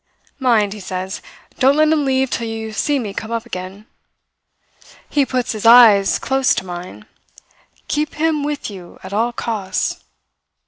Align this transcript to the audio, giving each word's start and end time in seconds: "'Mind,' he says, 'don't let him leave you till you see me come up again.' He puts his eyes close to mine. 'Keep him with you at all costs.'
"'Mind,' 0.39 0.73
he 0.73 0.79
says, 0.79 1.21
'don't 1.59 1.75
let 1.75 1.89
him 1.89 2.05
leave 2.05 2.21
you 2.21 2.25
till 2.39 2.47
you 2.47 2.73
see 2.73 2.97
me 2.97 3.13
come 3.13 3.29
up 3.31 3.45
again.' 3.45 3.85
He 5.07 5.27
puts 5.27 5.51
his 5.51 5.63
eyes 5.67 6.17
close 6.17 6.55
to 6.55 6.65
mine. 6.65 7.05
'Keep 7.87 8.15
him 8.15 8.43
with 8.43 8.67
you 8.71 8.99
at 9.03 9.13
all 9.13 9.31
costs.' 9.31 10.01